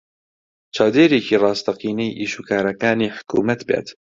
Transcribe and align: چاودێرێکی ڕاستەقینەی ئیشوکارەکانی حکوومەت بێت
چاودێرێکی 0.75 1.35
ڕاستەقینەی 1.43 2.15
ئیشوکارەکانی 2.19 3.13
حکوومەت 3.17 3.61
بێت 3.67 3.87